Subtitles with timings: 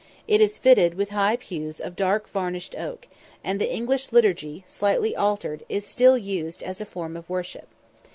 [0.27, 3.05] It is fitted with high pews of dark varnished oak,
[3.43, 7.67] and the English liturgy, slightly altered, is still used as the form of worship.